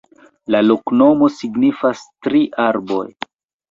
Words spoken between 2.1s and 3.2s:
tri arboj.